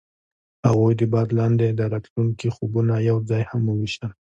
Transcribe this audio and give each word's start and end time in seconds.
هغوی 0.67 0.93
د 0.99 1.01
باد 1.13 1.29
لاندې 1.39 1.67
د 1.69 1.81
راتلونکي 1.93 2.47
خوبونه 2.55 2.93
یوځای 3.09 3.43
هم 3.49 3.61
وویشل. 3.67 4.11